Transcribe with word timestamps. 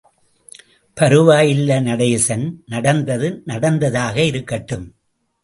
பரவாயில்லை 0.93 1.77
நடேசன் 1.77 2.55
நடந்தது 2.65 3.41
நடந்ததாக 3.45 4.23
இருக்கட்டும். 4.23 4.95